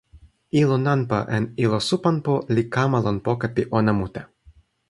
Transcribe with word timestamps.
ilo 0.61 0.77
nanpa 0.85 1.19
en 1.37 1.45
ilo 1.65 1.79
Supanpo 1.89 2.33
li 2.55 2.63
kama 2.73 2.97
lon 3.05 3.17
poka 3.25 3.47
pi 3.55 3.61
ona 3.77 3.91
mute. 4.01 4.21